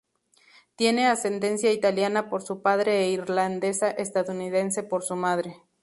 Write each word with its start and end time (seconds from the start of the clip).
Tiene 0.75 1.05
ascendencia 1.05 1.71
italiana 1.71 2.27
por 2.27 2.41
su 2.41 2.63
padre 2.63 3.03
e 3.03 3.11
irlandesa-estadounidense 3.11 4.81
por 4.81 5.03
su 5.03 5.15
madre. 5.15 5.61